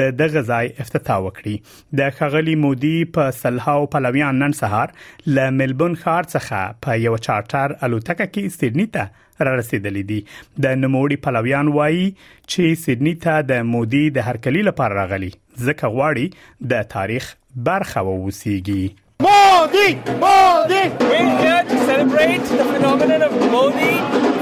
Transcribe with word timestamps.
د 0.00 0.16
دغه 0.22 0.42
ځای 0.52 0.70
افتتاح 0.84 1.20
وکړي 1.26 1.54
د 2.00 2.16
خغلی 2.18 2.54
مودي 2.64 2.94
په 3.18 3.34
سلهاو 3.42 3.86
پلویان 3.94 4.40
نن 4.44 4.56
سهار 4.62 4.94
ل 5.38 5.48
ملبون 5.60 5.96
ښار 6.04 6.30
څخه 6.32 6.82
په 6.86 6.98
یو 7.06 7.14
چارټر 7.28 7.76
الوتکه 7.88 8.28
کې 8.34 8.58
سیدنی 8.60 8.86
ته 8.98 9.48
را 9.48 9.56
رسیدلې 9.60 10.04
دي 10.12 10.66
د 10.66 10.78
نموړي 10.82 11.20
پلویان 11.28 11.72
وایي 11.78 12.04
چې 12.20 12.84
سیدنی 12.84 13.14
ته 13.26 13.48
د 13.54 13.66
مودي 13.72 14.04
د 14.20 14.28
هرکلی 14.30 14.64
لپاره 14.70 14.98
راغلي 15.00 15.30
ځکه 15.38 15.96
غواړي 15.96 16.46
د 16.74 16.88
تاریخ 16.98 17.34
برخه 17.70 18.08
ووسیږي 18.10 18.84
Modi! 19.24 19.84
Modi! 20.22 20.80
We're 21.10 21.36
here 21.42 21.62
to 21.70 21.76
celebrate 21.90 22.50
the 22.58 22.66
phenomenon 22.72 23.22
of 23.28 23.36
Modi 23.54 23.92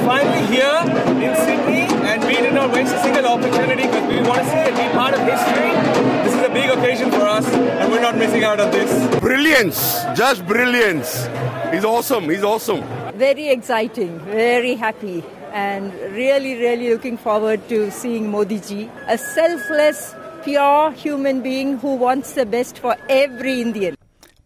finally 0.08 0.42
here 0.54 1.12
in 1.26 1.36
Sydney 1.44 1.84
and 2.12 2.26
we 2.30 2.40
did 2.48 2.56
not 2.58 2.74
waste 2.78 2.98
a 3.00 3.02
single 3.04 3.28
opportunity 3.34 3.86
because 3.92 4.03
want 4.28 4.42
to 4.42 4.50
see 4.50 4.56
and 4.58 4.76
be 4.76 4.88
part 4.96 5.14
of 5.14 5.20
history, 5.20 5.70
this 6.24 6.34
is 6.34 6.40
a 6.42 6.48
big 6.52 6.70
occasion 6.70 7.10
for 7.10 7.22
us, 7.22 7.46
and 7.48 7.90
we're 7.92 8.00
not 8.00 8.16
missing 8.16 8.44
out 8.44 8.60
on 8.60 8.70
this. 8.70 8.92
Brilliance, 9.20 10.02
just 10.14 10.46
brilliance. 10.46 11.26
He's 11.72 11.84
awesome. 11.84 12.28
He's 12.30 12.42
awesome. 12.44 12.82
Very 13.18 13.48
exciting. 13.48 14.18
Very 14.20 14.74
happy 14.74 15.22
and 15.52 15.92
really, 16.12 16.54
really 16.58 16.90
looking 16.90 17.16
forward 17.16 17.66
to 17.68 17.90
seeing 17.90 18.30
Modi 18.30 18.58
ji, 18.60 18.90
a 19.08 19.16
selfless, 19.18 20.14
pure 20.42 20.90
human 20.92 21.42
being 21.42 21.78
who 21.78 21.94
wants 21.94 22.32
the 22.32 22.44
best 22.46 22.78
for 22.78 22.96
every 23.08 23.60
Indian. 23.62 23.94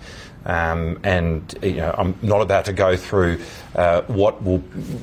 Um, 0.47 0.99
and 1.03 1.55
you 1.63 1.75
know, 1.75 1.95
I'm 1.97 2.19
not 2.23 2.41
about 2.41 2.65
to 2.67 2.73
go 2.73 2.97
through 2.97 3.41
uh, 3.77 4.03
what 4.03 4.43
will 4.43 4.63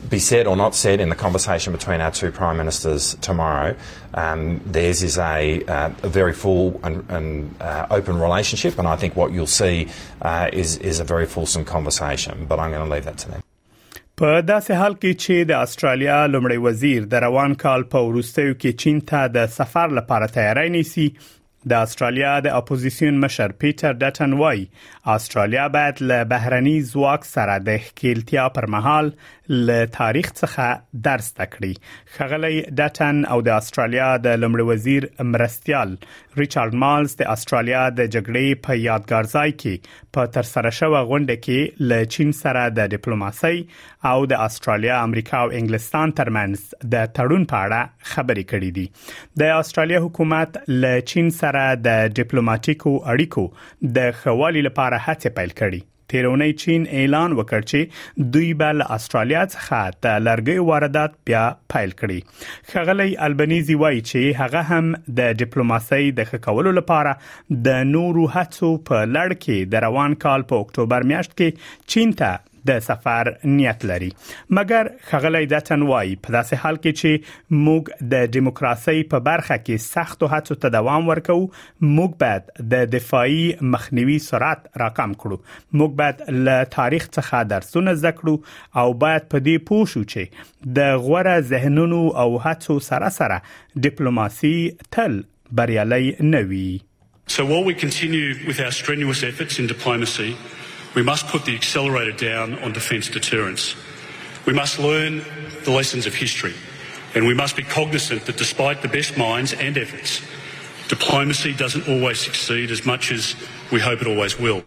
be 0.09 0.17
said 0.17 0.47
or 0.47 0.55
not 0.55 0.73
said 0.73 0.99
in 0.99 1.09
the 1.09 1.15
conversation 1.15 1.71
between 1.73 2.01
our 2.01 2.11
two 2.11 2.31
prime 2.31 2.57
ministers 2.57 3.15
tomorrow. 3.21 3.75
Um, 4.15 4.61
theirs 4.65 5.03
is 5.03 5.17
a, 5.19 5.63
uh, 5.65 5.91
a, 6.01 6.09
very 6.09 6.33
full 6.33 6.79
and, 6.83 7.05
and 7.09 7.55
uh, 7.61 7.85
open 7.91 8.19
relationship, 8.19 8.79
and 8.79 8.87
I 8.87 8.95
think 8.95 9.15
what 9.15 9.31
you'll 9.31 9.45
see 9.47 9.89
uh, 10.21 10.49
is 10.51 10.77
is 10.77 10.99
a 10.99 11.03
very 11.03 11.27
fulsome 11.27 11.65
conversation. 11.65 12.45
But 12.47 12.59
I'm 12.59 12.71
going 12.71 12.87
to 12.87 12.91
leave 12.93 13.05
that 13.05 13.17
to 13.25 13.29
them. 13.31 13.41
په 14.19 14.37
داسې 14.45 14.73
حال 14.77 14.93
کې 14.93 15.17
چې 15.23 15.45
د 15.47 15.51
استرالیا 15.63 16.61
وزیر 16.61 17.03
د 17.09 17.13
روان 17.23 17.53
کال 17.63 17.83
په 17.89 17.99
ورستیو 18.07 18.53
کې 18.53 18.75
چین 18.83 19.01
ته 19.11 19.27
د 19.35 19.51
سفر 19.57 19.93
لپاره 19.97 20.27
تیاری 20.37 20.69
نیسي 20.75 21.05
د 21.69 21.73
استرالیا 21.85 22.33
د 22.45 22.47
اپوزيشن 22.59 23.13
مشر 23.23 23.49
پیټر 23.61 23.91
ډټن 24.01 24.31
وای 24.41 24.59
استرالیا 25.15 25.65
باید 25.75 25.95
له 26.09 26.17
بهرني 26.33 26.77
ځواک 26.91 27.21
سره 27.35 27.55
د 27.67 27.79
ښکیلتیا 27.85 28.45
پر 28.57 28.65
مهال 28.75 29.07
ل 29.49 29.85
تاریخ 29.97 30.29
څخه 30.39 30.99
درس 31.07 31.27
تکړي 31.33 31.71
خغلی 32.15 32.63
ډاتن 32.79 33.21
او 33.35 33.37
د 33.47 33.53
استرالیا 33.59 34.07
د 34.25 34.35
لمړي 34.41 34.63
وزیر 34.71 35.07
مرستيال 35.35 35.93
ریچارډ 36.39 36.73
مالز 36.83 37.15
د 37.21 37.29
استرالیا 37.35 37.83
د 37.99 38.11
جګړې 38.15 38.61
په 38.67 38.75
یادګار 38.81 39.29
ځای 39.33 39.53
کې 39.63 39.89
په 40.17 40.27
ترسره 40.37 40.71
شوې 40.79 41.01
غونډه 41.11 41.37
کې 41.47 41.87
ل 41.93 42.05
چین 42.17 42.35
سره 42.43 42.65
د 42.79 42.91
ډیپلوماسي 42.95 43.63
او 44.11 44.17
د 44.35 44.41
استرالیا 44.49 44.99
امریکا 45.07 45.41
او 45.45 45.49
انګلستان 45.61 46.15
ترمنځ 46.21 46.87
د 46.95 47.11
تړون 47.17 47.49
په 47.53 47.63
اړه 47.65 48.13
خبرې 48.13 48.47
کړې 48.53 48.71
دي 48.77 49.43
د 49.43 49.59
استرالیا 49.65 50.03
حکومت 50.07 50.61
ل 50.75 50.91
چین 51.13 51.33
سره 51.41 51.65
د 51.89 52.07
ډیپلوماټیکو 52.21 52.97
اړیکو 53.03 53.93
د 53.99 54.17
خوالي 54.23 54.67
لپاره 54.71 55.05
هڅه 55.09 55.39
پیل 55.39 55.55
کړې 55.61 55.95
تیرونی 56.11 56.53
چین 56.63 56.85
اعلان 56.99 57.33
وکړ 57.39 57.65
چې 57.71 58.27
دوی 58.35 58.53
بل 58.61 58.81
استرالیا 58.95 59.41
څخه 59.53 59.99
د 60.05 60.23
لرګي 60.27 60.65
واردات 60.69 61.17
بیا 61.29 61.41
پایل 61.73 61.93
کړي 62.01 62.73
خغلی 62.75 63.09
البنيزي 63.29 63.77
وایي 63.83 64.01
چې 64.09 64.39
هغه 64.41 64.63
هم 64.71 65.01
د 65.21 65.37
ډیپلوماسۍ 65.43 66.11
د 66.21 66.29
خکولو 66.33 66.75
لپاره 66.79 67.59
د 67.69 67.87
نورو 67.95 68.27
هڅو 68.37 68.71
په 68.91 69.07
لړ 69.17 69.39
کې 69.45 69.73
د 69.73 69.85
روان 69.87 70.17
کال 70.27 70.47
په 70.53 70.63
اکتوبر 70.65 71.09
میاشت 71.13 71.37
کې 71.41 71.89
چین 71.95 72.15
ته 72.23 72.35
د 72.67 72.81
سفر 72.87 73.29
نیت 73.51 73.83
لري 73.91 74.09
مګر 74.59 74.89
خغلی 75.09 75.43
د 75.53 75.63
تنوای 75.69 76.15
په 76.27 76.35
داسې 76.35 76.63
حال 76.63 76.79
کې 76.83 77.01
چې 77.01 77.59
موږ 77.65 78.07
د 78.13 78.31
دیموکراسي 78.37 79.05
په 79.13 79.23
برخه 79.29 79.57
کې 79.65 79.85
سخت 79.85 80.25
او 80.27 80.31
هڅو 80.33 80.57
ته 80.65 80.73
دوام 80.77 81.07
ورکو 81.11 81.37
موږ 81.41 82.17
باید 82.23 82.51
د 82.75 82.89
دفاعي 82.97 83.43
مخنیوي 83.77 84.17
سرعت 84.29 84.67
راکم 84.83 85.15
کړو 85.23 85.79
موږ 85.81 85.97
باید 86.01 86.23
له 86.49 86.67
تاریخ 86.79 87.07
څخه 87.11 87.49
درسونه 87.53 87.95
زکړو 88.03 88.81
او 88.83 88.87
باید 89.05 89.29
په 89.35 89.43
دې 89.47 89.69
پوه 89.71 89.89
شو 89.93 90.03
چې 90.05 90.75
د 90.81 90.93
غوړه 91.07 91.47
ذهنونو 91.53 92.03
او 92.25 92.29
هڅو 92.49 92.79
سره 92.91 93.13
سره 93.21 93.87
ډیپلوماسي 93.87 94.55
تل 94.97 95.19
بریالي 95.61 96.03
نه 96.35 96.43
وي 96.51 96.67
So 97.35 97.43
while 97.47 97.65
we 97.67 97.73
continue 97.79 98.27
with 98.49 98.59
our 98.65 98.73
strenuous 98.75 99.21
efforts 99.29 99.57
in 99.61 99.65
diplomacy 99.71 100.27
We 100.99 101.03
must 101.03 101.27
put 101.27 101.45
the 101.45 101.53
accelerator 101.55 102.15
down 102.29 102.49
on 102.63 102.69
defence 102.79 103.07
deterrence. 103.17 103.75
We 104.47 104.53
must 104.61 104.79
learn 104.79 105.21
the 105.63 105.71
lessons 105.79 106.07
of 106.07 106.13
history, 106.15 106.55
and 107.15 107.21
we 107.27 107.33
must 107.35 107.55
be 107.55 107.61
cognizant 107.63 108.21
that 108.27 108.37
despite 108.45 108.77
the 108.81 108.87
best 108.97 109.15
minds 109.25 109.53
and 109.65 109.73
efforts, 109.77 110.11
diplomacy 110.93 111.51
doesn't 111.63 111.85
always 111.93 112.19
succeed 112.29 112.71
as 112.71 112.81
much 112.91 113.11
as 113.11 113.35
we 113.73 113.79
hope 113.79 113.99
it 114.03 114.07
always 114.13 114.33
will. 114.39 114.61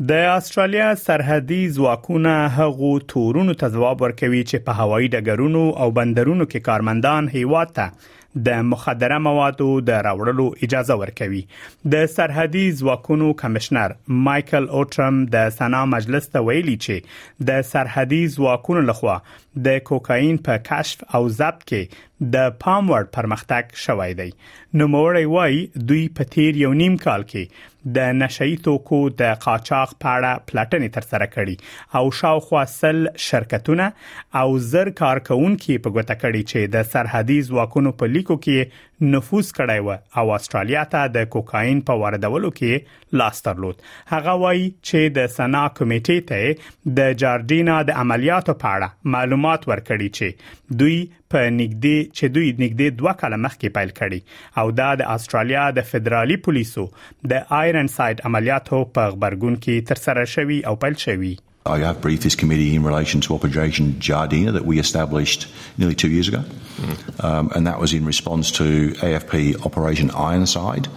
د 0.00 0.10
استرالیا 0.12 0.94
سرحدي 0.94 1.68
ځواکونه 1.70 2.48
هغو 2.56 2.98
تورونو 3.12 3.52
ته 3.60 3.68
ځواب 3.68 4.02
ورکوي 4.02 4.42
چې 4.44 4.58
په 4.66 4.72
هوایي 4.80 5.08
ډګرونو 5.08 5.64
او 5.84 5.90
بندرونو 5.90 6.44
کې 6.44 6.60
کارمندان 6.70 7.28
هیواد 7.38 7.72
ته 7.78 7.86
د 8.44 8.62
مخدره 8.70 9.18
موادو 9.26 9.68
د 9.90 10.02
راوړلو 10.06 10.46
اجازه 10.68 10.96
ورکوي 11.02 11.42
د 11.94 12.08
سرحدي 12.14 12.64
ځواکونو 12.80 13.30
کمشنر 13.44 13.94
مايكل 14.26 14.68
اوټرم 14.80 15.20
د 15.36 15.52
سنا 15.58 15.84
مجلس 15.92 16.28
ته 16.34 16.44
ویلي 16.48 16.76
چې 16.86 17.46
د 17.50 17.64
سرحدي 17.70 18.22
ځواکونو 18.36 18.82
لخوا 18.90 19.16
د 19.68 19.78
کوکاین 19.90 20.42
په 20.50 20.62
کشف 20.70 21.06
او 21.18 21.22
ضبط 21.38 21.64
کې 21.70 22.02
د 22.34 22.50
پام 22.64 22.90
وړ 22.90 23.08
پرمختګ 23.18 23.80
شوی 23.86 24.18
دی 24.20 24.28
نو 24.80 24.88
موري 24.96 25.24
وای 25.32 25.64
دوی 25.90 26.04
په 26.20 26.30
تیر 26.36 26.60
یو 26.64 26.74
نیم 26.82 26.96
کال 27.06 27.24
کې 27.32 27.72
د 27.96 28.14
نشئی 28.20 28.54
توکو 28.66 28.98
د 29.20 29.34
قاچاق 29.44 29.90
پاړه 30.04 30.44
پلاتنې 30.50 30.94
تر 30.94 31.08
سره 31.10 31.28
کړي 31.34 32.00
او 32.00 32.14
شاوخوا 32.20 32.62
سل 32.74 33.02
شرکتونه 33.26 33.88
او 34.42 34.46
زر 34.70 34.90
کارکونکو 35.02 35.78
په 35.86 35.96
ګوته 35.96 36.18
کړي 36.22 36.52
چې 36.52 36.74
د 36.76 36.88
سرحدي 36.94 37.38
ځواکونو 37.50 37.92
په 38.00 38.12
لیک 38.16 38.25
امریکو 38.26 38.38
کې 38.46 38.84
نفوذ 39.12 39.48
کړی 39.56 39.84
و 39.86 40.22
او 40.22 40.32
استرالیا 40.36 40.82
ته 40.94 41.08
د 41.16 41.26
کوکاین 41.34 41.80
په 41.90 42.00
واردولو 42.02 42.50
کې 42.60 43.18
لاس 43.22 43.42
درلود 43.48 43.84
هغه 44.12 44.34
وایي 44.42 44.64
چې 44.72 45.16
د 45.18 45.30
سنا 45.36 45.62
کمیټې 45.80 46.26
ته 46.32 46.96
د 47.00 47.14
جاردینا 47.24 47.76
د 47.90 48.00
عملیاتو 48.04 48.56
په 48.64 48.72
اړه 48.78 49.14
معلومات 49.16 49.68
ورکړي 49.70 50.20
چې 50.20 50.78
دوی 50.82 50.98
په 51.34 51.48
نګدې 51.54 52.12
چې 52.12 52.36
دوی 52.38 52.48
نګدې 52.50 53.00
دوه 53.00 53.14
کاله 53.24 53.40
مخکې 53.48 53.76
پایل 53.78 53.94
کړي 53.98 54.62
او 54.62 54.66
دا 54.82 54.90
د 55.02 55.10
استرالیا 55.16 55.66
د 55.80 55.88
فدرالي 55.94 56.40
پولیسو 56.48 56.86
د 57.34 57.50
آیرن 57.62 57.92
سايد 57.96 58.24
عملیاتو 58.30 58.82
په 58.98 59.16
خبرګون 59.18 59.60
کې 59.66 59.92
ترسره 59.92 60.30
شوی 60.36 60.62
او 60.72 60.78
پایل 60.86 60.98
شوی 61.08 61.34
I 61.66 61.78
have 61.80 62.00
briefed 62.00 62.22
this 62.22 62.36
committee 62.36 62.74
in 62.76 62.84
relation 62.84 63.20
to 63.22 63.34
Operation 63.34 63.94
Jardina 63.98 64.52
that 64.52 64.64
we 64.64 64.78
established 64.78 65.48
nearly 65.76 65.94
two 65.96 66.08
years 66.08 66.28
ago, 66.28 66.38
mm. 66.76 67.24
um, 67.24 67.50
and 67.54 67.66
that 67.66 67.80
was 67.80 67.92
in 67.92 68.04
response 68.04 68.50
to 68.52 68.90
AFP 68.92 69.64
Operation 69.66 70.10
Ironside. 70.12 70.88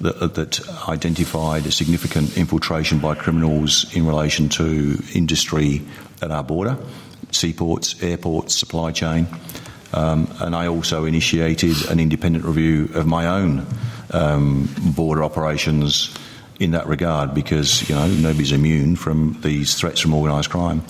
That, 0.00 0.16
uh, 0.16 0.26
that, 0.26 0.88
identified 0.88 1.66
a 1.66 1.70
significant 1.70 2.36
infiltration 2.36 2.98
by 2.98 3.14
criminals 3.14 3.86
in 3.94 4.06
relation 4.08 4.48
to 4.50 4.98
industry 5.14 5.82
at 6.20 6.32
our 6.32 6.42
border, 6.42 6.76
seaports, 7.30 8.02
airports, 8.02 8.56
supply 8.56 8.90
chain. 8.90 9.28
Um, 9.94 10.28
and 10.40 10.56
I 10.56 10.66
also 10.66 11.04
initiated 11.04 11.86
an 11.90 12.00
independent 12.00 12.44
review 12.44 12.90
of 12.94 13.06
my 13.06 13.28
own 13.28 13.64
um, 14.10 14.68
border 14.96 15.22
operations 15.22 16.12
in 16.60 16.70
that 16.72 16.86
regard 16.86 17.34
because 17.34 17.88
you 17.88 17.94
know 17.94 18.06
nobody's 18.26 18.52
immune 18.52 18.96
from 18.96 19.36
these 19.40 19.74
threats 19.78 20.00
from 20.02 20.14
organized 20.20 20.50
crime. 20.50 20.80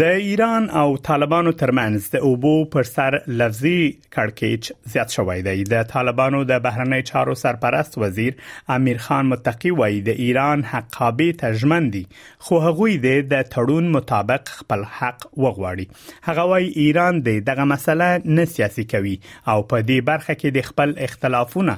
د 0.00 0.02
ایران 0.02 0.70
او 0.70 0.96
طالبانو 0.98 1.52
ترمنځ 1.52 2.10
د 2.12 2.16
اوبو 2.26 2.50
پر 2.72 2.82
سر 2.88 3.14
لفظي 3.28 3.78
کړکېچ 4.14 4.72
زیات 4.92 5.14
شوې 5.14 5.42
ده 5.46 5.64
د 5.72 5.88
طالبانو 5.92 6.42
د 6.50 6.60
بهرنی 6.66 7.00
چارو 7.08 7.34
سرپرست 7.40 7.98
وزیر 8.02 8.36
امیر 8.76 8.96
خان 9.06 9.26
متقی 9.30 9.70
وایي 9.80 9.98
د 10.08 10.20
ایران 10.26 10.62
حقابه 10.74 11.32
تجمندي 11.40 12.02
خو 12.48 12.60
هغوی 12.66 12.94
د 13.06 13.10
تړون 13.54 13.88
مطابق 13.96 14.52
خپل 14.60 14.84
حق 15.00 15.26
وغواړي 15.30 16.14
هغه 16.30 16.46
وایي 16.54 16.70
ایران 16.84 17.18
د 17.30 17.42
دغه 17.50 17.66
مسله 17.72 18.08
نه 18.38 18.44
سیاسي 18.54 18.84
کوي 18.94 19.16
او 19.24 19.58
په 19.74 19.82
دې 19.88 20.10
برخه 20.12 20.38
کې 20.38 20.58
د 20.60 20.68
خپل 20.70 20.94
اختلافونه 21.08 21.76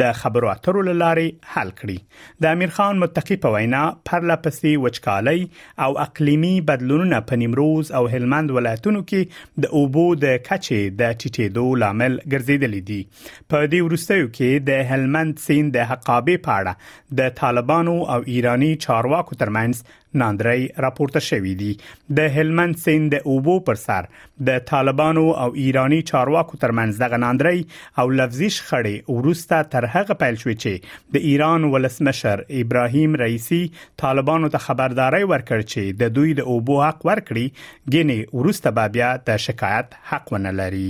د 0.00 0.12
خبرو 0.18 0.48
اترو 0.50 0.82
لارې 0.84 1.54
حل 1.54 1.70
کړي 1.80 1.96
د 2.42 2.54
امیر 2.56 2.70
خان 2.76 3.00
متقی 3.02 3.36
په 3.42 3.54
وینا 3.54 3.80
پرله 4.10 4.36
پسې 4.44 4.84
وچکالي 4.84 5.44
او 5.86 5.98
اقلیمی 6.04 6.52
بدلونونه 6.70 7.18
په 7.30 7.40
نیمروز 7.42 7.90
او 8.00 8.06
هلمند 8.14 8.54
ولایتونو 8.58 9.02
کې 9.10 9.60
د 9.64 9.74
اوبو 9.80 10.04
د 10.24 10.38
کچې 10.48 10.80
د 11.02 11.12
ټیټېدو 11.18 11.66
لامل 11.84 12.16
ګرځیدلې 12.20 12.80
دي 12.92 13.02
په 13.24 13.66
دې 13.74 13.82
وروستیو 13.90 14.30
کې 14.30 14.64
د 14.70 14.80
هلمند 14.94 15.44
سیند 15.48 15.76
د 15.78 15.84
حقابې 15.92 16.44
پاړه 16.48 17.20
د 17.20 17.36
طالبانو 17.42 17.98
او 18.16 18.18
ایرانی 18.36 18.72
چارواکو 18.86 19.38
ترمنځ 19.44 19.84
ناندرۍ 20.22 20.66
راپورته 20.84 21.22
شوې 21.28 21.52
دي 21.62 21.70
د 22.18 22.34
هلمند 22.36 22.78
سیند 22.82 23.12
د 23.14 23.28
اوبو 23.34 23.54
پر 23.68 23.80
سر 23.82 24.08
د 24.48 24.60
طالبانو 24.70 25.24
او 25.44 25.48
ایرانی 25.64 26.00
چارواکو 26.10 26.58
ترمنځ 26.64 27.00
دغه 27.04 27.20
ناندرۍ 27.24 27.64
او 28.02 28.06
لفظي 28.20 28.50
شخړې 28.58 29.16
ورسته 29.18 29.60
تر 29.74 29.88
هغه 29.94 30.18
پیل 30.24 30.40
شوې 30.44 30.56
چې 30.66 31.16
د 31.18 31.26
ایران 31.32 31.68
ولسمشر 31.74 32.44
ابراهیم 32.62 33.18
رئیسی 33.24 33.60
طالبانو 34.04 34.52
ته 34.56 34.64
خبرداري 34.68 35.22
ورکړ 35.32 35.66
چې 35.74 35.98
د 36.04 36.14
دوی 36.20 36.36
د 36.42 36.54
اوبو 36.56 36.78
حق 36.86 37.06
ورکړي 37.10 37.92
ګینه 37.96 38.42
ورسته 38.42 38.88
بیا 38.98 39.10
د 39.32 39.44
شکایت 39.48 39.98
حق 40.12 40.32
ونه 40.36 40.54
لري 40.62 40.86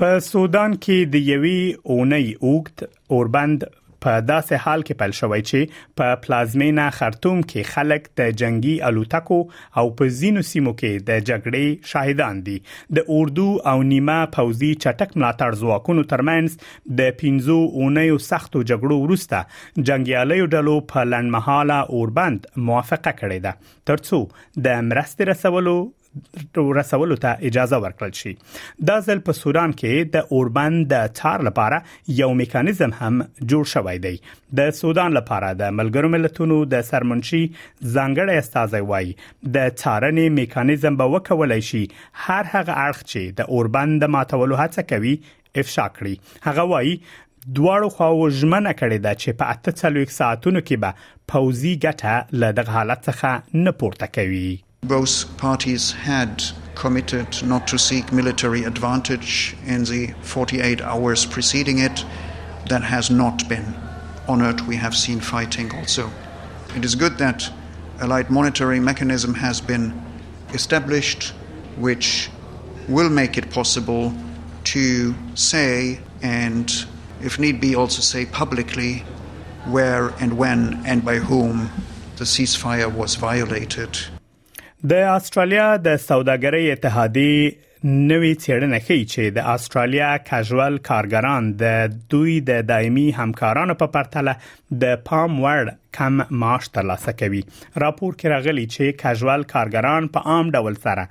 په 0.00 0.22
سودان 0.28 0.74
کې 0.76 1.12
د 1.14 1.28
یوې 1.30 1.92
اونۍ 1.94 2.26
اوګت 2.38 2.98
اوربند 3.16 3.68
په 4.04 4.20
داسې 4.30 4.60
حال 4.64 4.82
کې 4.88 4.98
پیل 5.00 5.14
شوې 5.18 5.40
چې 5.48 5.94
په 6.00 6.18
پلازمینا 6.26 6.84
خرطوم 6.98 7.40
کې 7.50 7.70
خلک 7.74 8.08
د 8.20 8.32
جنگي 8.42 8.74
الوتکو 8.90 9.38
او 9.82 9.86
په 10.00 10.14
زینو 10.20 10.44
سیمو 10.50 10.74
کې 10.80 11.06
د 11.10 11.22
جګړې 11.28 11.92
شاهدان 11.92 12.40
دي 12.48 12.56
د 12.98 13.12
اردو 13.18 13.48
او 13.72 13.76
نیمه 13.92 14.18
پوزي 14.38 14.72
چټک 14.84 15.14
ملاتړ 15.22 15.60
ځواکونو 15.62 16.06
ترمنس 16.14 16.58
د 17.02 17.14
15 17.22 17.62
اونیو 17.84 18.18
سختو 18.30 18.64
جګړو 18.72 19.06
وروسته 19.06 19.86
جنگیالیو 19.92 20.50
ډلو 20.58 20.76
په 20.94 21.06
لنمحاله 21.12 21.78
اوربند 21.98 22.50
موافقه 22.70 23.16
کړې 23.22 23.48
ده 23.48 23.78
ترڅو 23.92 24.22
د 24.68 24.76
مرستې 24.90 25.30
رسولو 25.32 25.78
رسولو 26.56 27.16
ته 27.22 27.34
اجازه 27.44 27.76
ورکړل 27.82 28.12
شي 28.20 28.30
دا 28.88 28.94
ځل 29.08 29.18
په 29.26 29.32
سودان 29.40 29.72
کې 29.80 30.08
د 30.14 30.32
اوربند 30.36 30.78
د 30.92 31.04
چار 31.18 31.42
لپاره 31.48 32.08
یو 32.20 32.28
میکانیزم 32.42 32.94
هم 33.00 33.20
جوړ 33.52 33.68
شوی 33.72 33.96
دی 34.06 34.12
د 34.60 34.70
سودان 34.78 35.12
لپاره 35.18 35.50
د 35.60 35.72
ملګرو 35.80 36.12
ملتونو 36.14 36.56
د 36.72 36.86
سرمنشي 36.90 37.42
ځانګړی 37.42 38.42
استازی 38.42 38.80
وای 38.90 39.12
د 39.56 39.68
چارنې 39.82 40.36
میکانیزم 40.40 40.96
به 41.02 41.12
وکولای 41.16 41.60
شي 41.72 41.82
هر 41.82 42.50
هغه 42.54 42.72
اړخ 42.86 43.04
چې 43.10 43.36
د 43.42 43.52
اوربند 43.58 44.02
د 44.04 44.10
ماتولو 44.18 44.60
هڅه 44.62 44.86
کوي 44.94 45.12
افشا 45.62 45.84
کړي 45.98 46.48
هغه 46.48 46.64
وای 46.72 46.96
دواړو 47.58 47.92
خواو 47.98 48.28
ژمنه 48.40 48.72
کړې 48.80 48.98
ده 49.06 49.20
چې 49.22 49.38
په 49.42 49.54
اته 49.54 49.70
څلوېک 49.82 50.16
ساعتونو 50.18 50.64
کې 50.66 50.82
به 50.82 51.30
پوزي 51.34 51.72
ګټه 51.86 52.42
له 52.42 52.52
دغه 52.60 52.76
حالت 52.80 53.06
څخه 53.10 53.62
نه 53.68 53.72
پورته 53.84 54.10
کوي 54.18 54.50
Both 54.82 55.36
parties 55.36 55.92
had 55.92 56.42
committed 56.74 57.42
not 57.44 57.68
to 57.68 57.78
seek 57.78 58.12
military 58.14 58.64
advantage 58.64 59.54
in 59.66 59.84
the 59.84 60.14
48 60.22 60.80
hours 60.80 61.26
preceding 61.26 61.80
it. 61.80 62.02
That 62.70 62.82
has 62.84 63.10
not 63.10 63.46
been 63.46 63.74
honored. 64.26 64.62
We 64.62 64.76
have 64.76 64.96
seen 64.96 65.20
fighting 65.20 65.70
also. 65.76 66.10
It 66.74 66.82
is 66.86 66.94
good 66.94 67.18
that 67.18 67.50
a 68.00 68.06
light 68.06 68.30
monitoring 68.30 68.82
mechanism 68.82 69.34
has 69.34 69.60
been 69.60 69.92
established, 70.54 71.34
which 71.76 72.30
will 72.88 73.10
make 73.10 73.36
it 73.36 73.50
possible 73.50 74.14
to 74.64 75.14
say 75.34 76.00
and, 76.22 76.72
if 77.22 77.38
need 77.38 77.60
be, 77.60 77.74
also 77.76 78.00
say 78.00 78.24
publicly 78.24 79.04
where 79.66 80.08
and 80.20 80.38
when 80.38 80.80
and 80.86 81.04
by 81.04 81.16
whom 81.18 81.68
the 82.16 82.24
ceasefire 82.24 82.90
was 82.90 83.16
violated. 83.16 83.98
د 84.88 84.92
استرالیا 84.92 85.66
د 85.86 85.96
سوداګرۍ 86.08 86.70
اتحادیه 86.72 87.50
نوې 87.84 88.32
څېړنه 88.42 88.78
ښیي 88.86 89.04
چې 89.12 89.22
د 89.36 89.44
استرالیا 89.54 90.08
کاژوال 90.28 90.74
کارګران 90.88 91.44
د 91.62 91.90
دوی 92.12 92.34
د 92.48 92.62
دایمي 92.70 93.08
همکارانو 93.18 93.74
په 93.82 93.86
پرتله 93.96 94.34
د 94.78 94.98
پام 95.06 95.38
وړ 95.42 95.70
کم 95.96 96.18
معاش 96.40 96.66
ترلاسه 96.74 97.12
کوي 97.20 97.38
راپور 97.84 98.12
کې 98.18 98.32
راغلی 98.32 98.66
چې 98.74 98.98
کاژوال 99.02 99.44
کارګران 99.52 100.04
په 100.16 100.34
عام 100.34 100.50
ډول 100.58 100.76
سره 100.84 101.06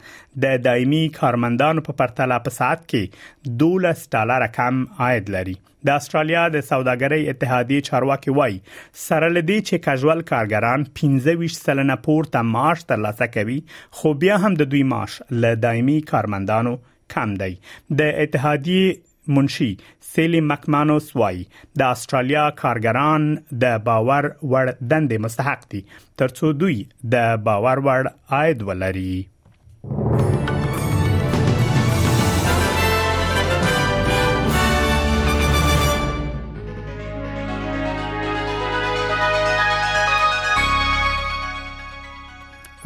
د 0.46 0.62
دایمي 0.68 1.02
کارمندانو 1.18 1.84
په 1.88 1.96
پرتله 2.02 2.38
په 2.46 2.56
ساعت 2.58 2.86
کې 2.86 3.58
12 3.64 4.06
ډالر 4.16 4.46
کم 4.60 4.78
عاید 5.08 5.34
لري 5.36 5.56
د 5.90 6.00
استرالیا 6.04 6.46
د 6.54 6.64
سوداګرۍ 6.70 7.34
اتحادیه 7.36 7.88
چارواکي 7.90 8.38
وای 8.40 8.56
سره 9.04 9.30
لدی 9.36 9.60
چې 9.60 9.86
کاژوال 9.90 10.24
کارګران 10.32 10.88
15 11.04 11.54
سلنه 11.60 12.00
پورته 12.08 12.46
معاش 12.56 12.88
ترلاسه 12.94 13.30
کوي 13.36 13.60
خو 14.00 14.14
بیا 14.24 14.40
هم 14.48 14.56
د 14.64 14.72
دوی 14.76 14.84
معاش 14.96 15.20
له 15.44 15.62
دایمي 15.68 16.00
کارمندانو 16.16 16.76
کم 17.18 17.36
دی 17.46 17.54
د 18.02 18.18
اتحادیه 18.26 18.98
منشي 19.30 19.78
سیلی 20.14 20.42
مکمانوس 20.52 21.10
وای 21.22 21.46
د 21.80 21.82
استرالیا 21.96 22.46
کارګران 22.64 23.30
د 23.64 23.82
باور 23.90 24.30
وړ 24.56 24.76
دندې 24.80 25.26
مستحق 25.28 25.68
دي 25.74 25.82
ترڅو 26.24 26.54
دوی 26.64 26.78
د 27.18 27.36
باور 27.50 27.84
وړ 27.90 28.14
عاید 28.40 28.66
ولري 28.72 29.20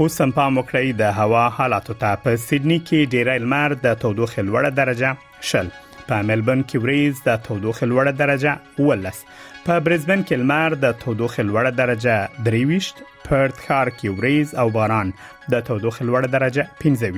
اوس 0.04 0.16
هم 0.22 0.32
په 0.38 0.46
مکړی 0.54 0.94
د 1.02 1.12
هوا 1.18 1.42
حالات 1.58 1.90
ته 2.04 2.18
په 2.24 2.40
سیدنی 2.46 2.78
کې 2.80 3.14
ډیرای 3.16 3.44
لمر 3.46 3.76
د 3.86 3.96
تودوخې 4.04 4.48
لوړه 4.50 4.76
درجه 4.82 5.12
شل 5.52 5.70
په 6.10 6.16
ملبن 6.30 6.60
کې 6.70 6.78
وریځ 6.84 7.16
د 7.28 7.30
تودوخې 7.46 7.86
لوړه 7.92 8.14
درجه 8.22 8.52
ولس 8.88 9.18
په 9.66 9.74
برزبن 9.86 10.20
کې 10.28 10.36
لمر 10.42 10.72
د 10.84 10.86
تودوخې 11.02 11.44
لوړه 11.50 11.72
درجه 11.82 12.16
23 12.48 13.13
پرت 13.30 13.56
ښار 13.68 13.88
کې 13.98 14.08
وریز 14.20 14.50
او 14.64 14.68
باران 14.78 15.12
د 15.52 15.56
تودوخې 15.68 16.04
لوړ 16.10 16.28
درجه 16.36 16.64
15 16.82 17.16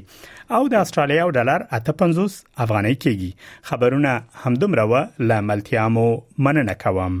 او 0.58 0.72
د 0.74 0.80
استرالیا 0.84 1.18
یو 1.20 1.34
ډالر 1.40 1.66
8.50 1.82 2.40
افغانۍ 2.66 2.96
کېږي 3.04 3.30
خبرونه 3.70 4.14
همدومره 4.42 4.90
و 4.92 5.30
لاملتیا 5.32 5.86
مو 5.96 6.08
مننه 6.48 6.74
کوم 6.84 7.20